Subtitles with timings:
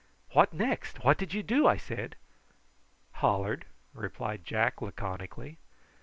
[0.31, 1.03] "What next?
[1.03, 2.15] What did you do?" I said.
[3.11, 5.59] "Hollered!" replied Jack laconically.